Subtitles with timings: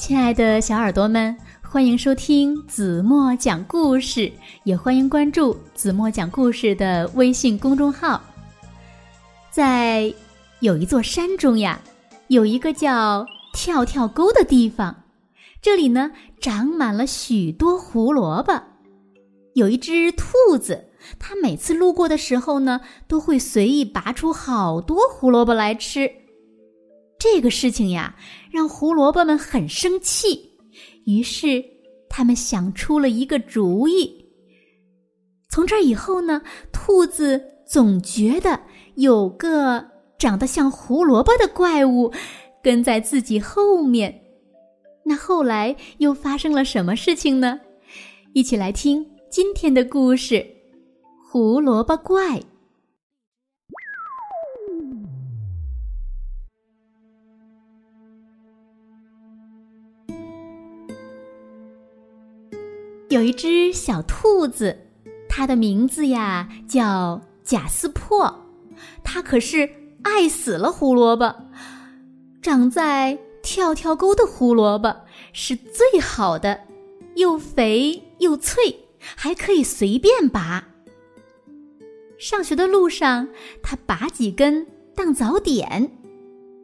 [0.00, 4.32] 亲爱的小耳朵们，欢迎收听子墨讲故事，
[4.64, 8.18] 也欢迎关注子墨讲故事的微信公众号。
[9.50, 10.12] 在
[10.60, 11.78] 有一座山中呀，
[12.28, 15.02] 有一个叫跳跳沟的地方，
[15.60, 18.58] 这里呢长满了许多胡萝卜。
[19.52, 20.86] 有一只兔子，
[21.18, 26.10] 它每次路过的时候呢，都会随意拔出好多胡萝卜来吃。
[27.20, 28.16] 这个事情呀，
[28.50, 30.50] 让胡萝卜们很生气，
[31.04, 31.62] 于是
[32.08, 34.10] 他们想出了一个主意。
[35.50, 36.40] 从这以后呢，
[36.72, 38.58] 兔子总觉得
[38.94, 39.84] 有个
[40.18, 42.10] 长得像胡萝卜的怪物
[42.62, 44.18] 跟在自己后面。
[45.04, 47.60] 那后来又发生了什么事情呢？
[48.32, 50.36] 一起来听今天的故事
[51.22, 52.38] 《胡萝卜怪》。
[63.10, 64.86] 有一只小兔子，
[65.28, 68.32] 它的名字呀叫贾斯珀，
[69.02, 69.68] 它可是
[70.02, 71.34] 爱死了胡萝卜。
[72.40, 74.94] 长在跳跳沟的胡萝卜
[75.32, 76.60] 是最好的，
[77.16, 78.78] 又肥又脆，
[79.16, 80.68] 还可以随便拔。
[82.16, 83.26] 上学的路上，
[83.60, 84.64] 它拔几根
[84.94, 85.90] 当早点；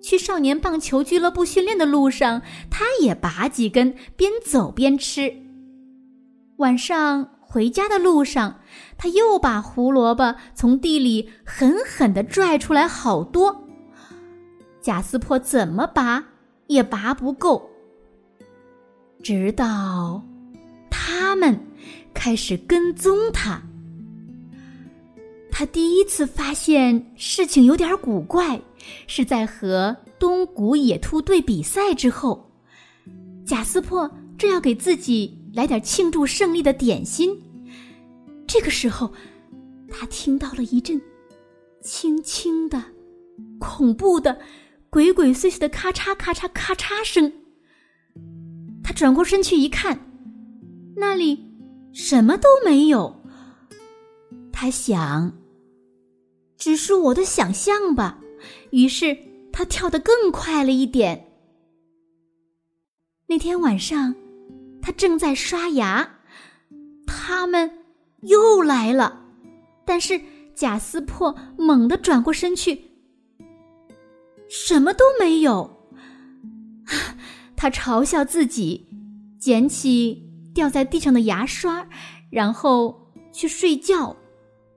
[0.00, 5.47] 去少年棒球俱乐部训练的路上，它也拔几根，边走边吃。
[6.58, 8.60] 晚上回家的路上，
[8.96, 13.64] 他又把胡萝卜从地里狠狠地拽出来好多。
[14.80, 16.24] 贾斯珀怎么拔
[16.66, 17.70] 也拔不够，
[19.22, 20.20] 直到
[20.90, 21.58] 他们
[22.12, 23.62] 开始跟踪他。
[25.48, 28.60] 他第一次发现事情有点古怪，
[29.06, 32.50] 是在和东谷野兔队比赛之后，
[33.46, 35.37] 贾斯珀正要给自己。
[35.52, 37.42] 来点庆祝胜利的点心。
[38.46, 39.12] 这个时候，
[39.90, 41.00] 他听到了一阵
[41.82, 42.82] 轻轻的、
[43.58, 44.38] 恐怖的、
[44.90, 47.32] 鬼鬼祟祟的咔嚓咔嚓咔嚓声。
[48.82, 49.98] 他转过身去一看，
[50.96, 51.44] 那里
[51.92, 53.20] 什么都没有。
[54.52, 55.32] 他想，
[56.56, 58.18] 只是我的想象吧。
[58.70, 59.16] 于是
[59.52, 61.26] 他跳得更快了一点。
[63.26, 64.14] 那天晚上。
[64.88, 66.16] 他正在刷牙，
[67.06, 67.70] 他们
[68.22, 69.22] 又来了，
[69.84, 70.18] 但是
[70.54, 72.90] 贾斯珀猛地转过身去，
[74.48, 75.70] 什么都没有。
[77.54, 78.88] 他嘲笑自己，
[79.38, 81.86] 捡起掉在地上的牙刷，
[82.30, 84.16] 然后去睡觉，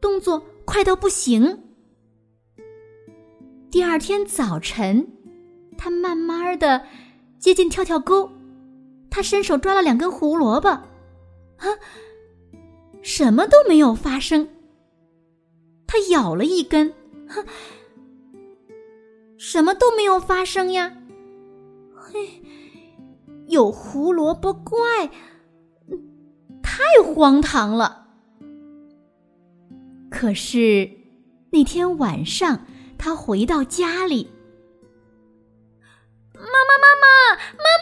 [0.00, 1.62] 动作快到不行。
[3.70, 5.06] 第二天早晨，
[5.78, 6.84] 他慢慢的
[7.38, 8.28] 接近跳跳沟。
[9.14, 10.88] 他伸手抓了两根胡萝卜，啊，
[13.02, 14.48] 什么都没有发生。
[15.86, 16.90] 他咬了一根，
[17.28, 17.44] 哼，
[19.36, 20.96] 什么都没有发生呀。
[21.94, 22.42] 嘿，
[23.48, 24.78] 有胡萝卜怪，
[26.62, 28.06] 太荒唐了。
[30.10, 30.90] 可是
[31.50, 32.64] 那天晚上，
[32.96, 34.30] 他回到家里，
[36.32, 36.48] 妈妈，
[36.80, 37.64] 妈妈，妈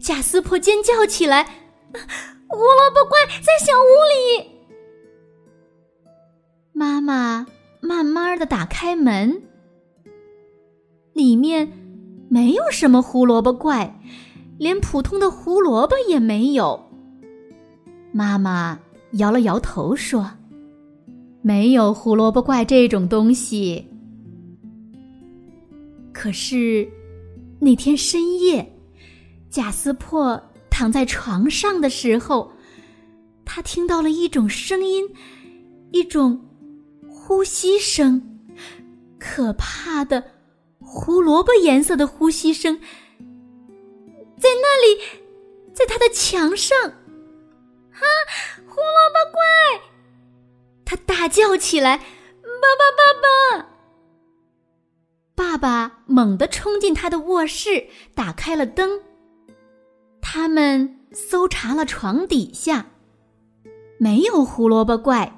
[0.00, 1.44] 贾斯珀尖叫起来
[2.48, 4.50] ：“胡萝卜怪在小屋里！”
[6.72, 7.46] 妈妈
[7.80, 9.42] 慢慢的打开门，
[11.12, 11.70] 里面
[12.30, 14.00] 没有什么胡萝卜怪，
[14.58, 16.80] 连普通的胡萝卜也没有。
[18.10, 18.80] 妈妈
[19.12, 20.30] 摇了摇头说
[21.42, 23.86] ：“没有胡萝卜怪这种东西。”
[26.10, 26.88] 可是
[27.60, 28.66] 那天深夜。
[29.50, 30.40] 贾斯珀
[30.70, 32.52] 躺在床上的时候，
[33.44, 35.04] 他听到了一种声音，
[35.90, 36.48] 一种
[37.08, 38.38] 呼吸声，
[39.18, 40.22] 可怕的
[40.78, 42.78] 胡萝卜颜色的呼吸声，
[44.38, 45.00] 在那里，
[45.74, 48.06] 在他的墙上，啊，
[48.68, 49.40] 胡萝卜怪！
[50.84, 51.98] 他大叫起来
[52.42, 53.68] ：“爸爸，爸爸！”
[55.34, 59.00] 爸爸猛地冲进他的卧室，打开了灯。
[60.32, 62.86] 他们搜查了床底下，
[63.98, 65.28] 没有胡萝卜怪；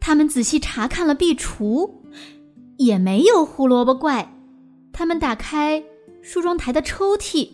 [0.00, 1.90] 他们仔细查看了壁橱，
[2.76, 4.28] 也没有胡萝卜怪；
[4.92, 5.82] 他们打开
[6.20, 7.48] 梳妆台的抽屉，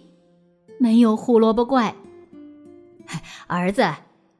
[0.80, 1.94] 没有胡萝卜怪。
[3.46, 3.88] 儿子，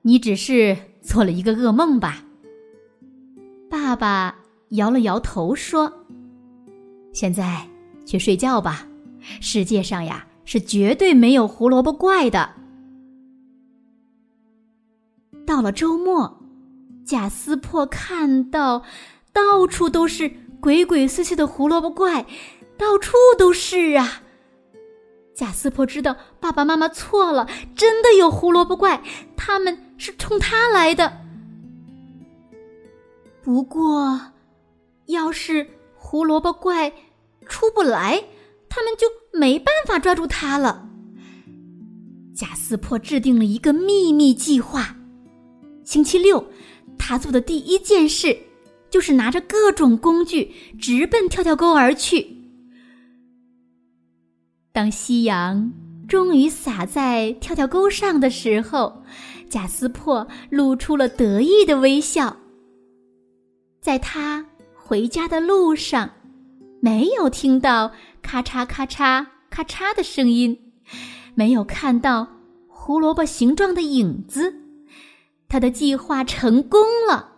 [0.02, 2.24] 你只是做了一个噩梦吧？
[3.70, 4.36] 爸爸
[4.70, 6.04] 摇了摇头说
[7.14, 7.64] ：“现在
[8.04, 8.88] 去睡觉吧，
[9.40, 12.50] 世界上呀。”是绝对没有胡萝卜怪的。
[15.46, 16.40] 到了周末，
[17.04, 18.82] 贾斯珀看到
[19.32, 20.30] 到处都是
[20.60, 22.24] 鬼鬼祟祟的胡萝卜怪，
[22.78, 24.22] 到处都是啊！
[25.34, 29.02] 贾斯珀知道爸爸妈妈错了，真的有胡萝卜怪，
[29.36, 31.20] 他们是冲他来的。
[33.42, 34.32] 不过，
[35.06, 35.66] 要是
[35.96, 36.90] 胡萝卜怪
[37.46, 38.24] 出不来，
[38.74, 39.06] 他们就
[39.38, 40.88] 没办法抓住他了。
[42.34, 44.96] 贾斯珀制定了一个秘密计划。
[45.84, 46.44] 星期六，
[46.98, 48.36] 他做的第一件事
[48.90, 50.50] 就是拿着各种工具
[50.80, 52.36] 直奔跳跳沟而去。
[54.72, 55.72] 当夕阳
[56.08, 59.04] 终于洒在跳跳沟上的时候，
[59.48, 62.36] 贾斯珀露出了得意的微笑。
[63.80, 64.44] 在他
[64.74, 66.10] 回家的路上，
[66.80, 67.92] 没有听到
[68.24, 70.72] 咔嚓咔嚓咔嚓的声音，
[71.34, 72.26] 没有看到
[72.66, 74.54] 胡萝卜形状的影子。
[75.46, 77.32] 他的计划成功了，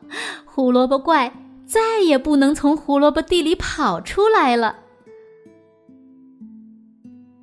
[0.44, 1.34] 胡萝卜怪
[1.66, 4.76] 再也不能从胡萝卜地里跑出来了。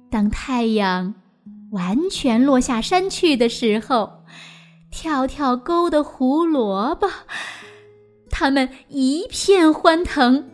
[0.09, 1.13] 当太阳
[1.71, 4.23] 完全落下山去的时候，
[4.89, 7.09] 跳跳沟的胡萝卜，
[8.31, 10.49] 他们一片欢腾，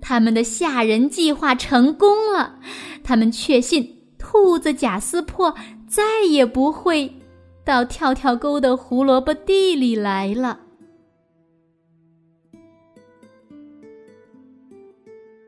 [0.00, 2.58] 他们的吓人计划成功了，
[3.02, 5.54] 他们确信兔子贾斯珀
[5.86, 7.12] 再也不会。
[7.62, 10.58] 到跳跳沟的胡萝卜地里来了。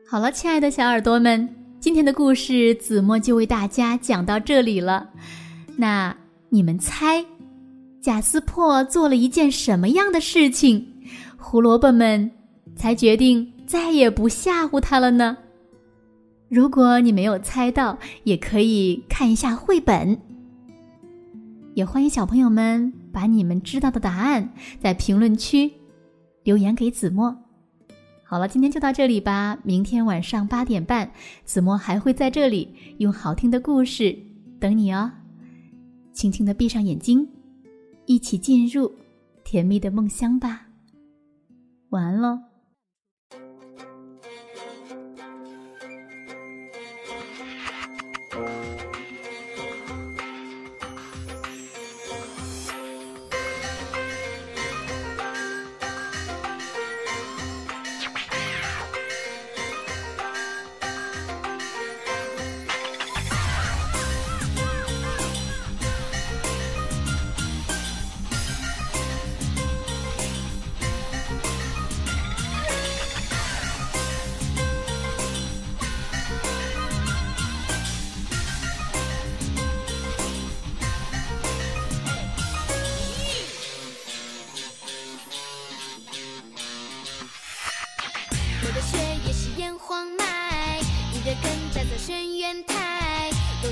[0.07, 5.09] 好了，亲爱的小耳朵们，今天的故事子墨就为大家讲到这里了。
[5.75, 6.15] 那
[6.49, 7.25] 你们猜，
[7.99, 10.87] 贾斯珀做了一件什么样的事情，
[11.35, 12.31] 胡萝卜们
[12.75, 15.37] 才决定再也不吓唬他了呢？
[16.49, 20.19] 如果你没有猜到，也可以看一下绘本。
[21.73, 25.71] 也欢迎小朋友们把你们知道的答案在评论区
[26.43, 27.35] 留言给子墨。
[28.23, 29.57] 好了，今天就到这里吧。
[29.63, 31.11] 明天晚上八点半，
[31.43, 34.15] 子墨还会在这里用好听的故事
[34.59, 35.11] 等你哦。
[36.11, 37.27] 轻轻的闭上眼睛，
[38.05, 38.91] 一起进入
[39.43, 40.67] 甜蜜的梦乡吧。
[41.89, 42.52] 晚安喽。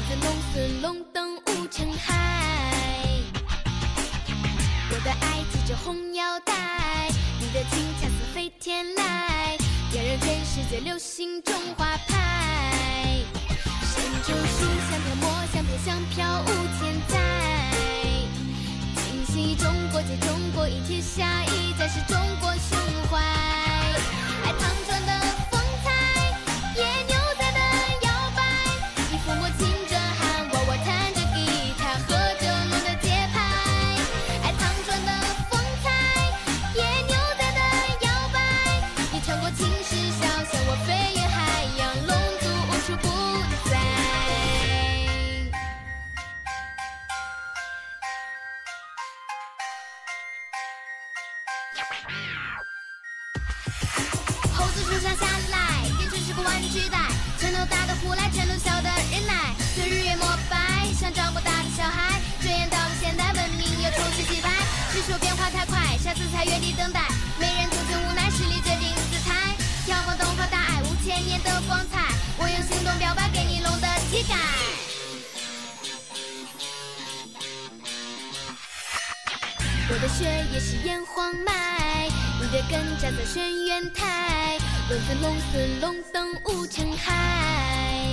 [0.07, 2.15] 子龙孙龙登五尘海。
[4.89, 7.09] 我的爱系着红腰带，
[7.39, 9.57] 你的情恰似飞天来，
[9.91, 13.19] 点燃全世界流行中华牌。
[13.83, 16.45] 山中树香飘，墨香飘，香飘五
[16.79, 17.13] 千载。
[18.95, 22.17] 惊喜中国结，中国一，天下一家是中
[80.17, 84.57] 雪也是炎黄脉，你的根扎在轩辕台，
[84.89, 88.07] 龙子龙孙龙登五尘海。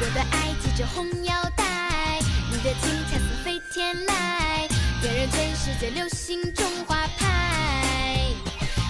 [0.00, 4.68] 我的爱系着红腰带，你的情恰似飞天来，
[5.00, 8.30] 点燃全世界流行中华牌。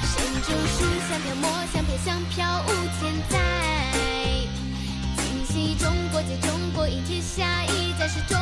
[0.04, 2.68] 山中树香飘，墨香飘，香飘五
[3.00, 3.38] 千载。
[5.16, 8.38] 惊喜中国结，中国赢天下，一再是中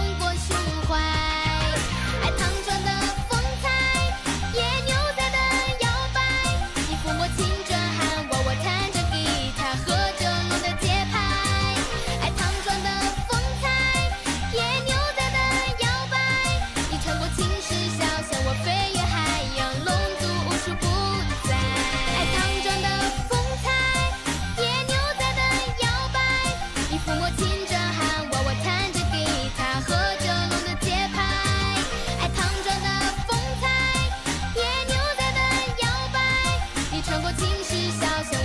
[37.62, 38.39] 是小熊